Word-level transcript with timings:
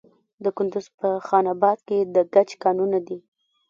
د 0.43 0.45
کندز 0.57 0.85
په 0.99 1.09
خان 1.27 1.45
اباد 1.53 1.79
کې 1.87 1.97
د 2.13 2.15
ګچ 2.33 2.49
کانونه 2.63 2.99
دي. 3.07 3.17